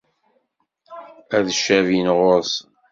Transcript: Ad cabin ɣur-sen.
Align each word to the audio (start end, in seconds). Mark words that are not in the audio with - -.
Ad 1.37 1.47
cabin 1.63 2.07
ɣur-sen. 2.17 2.69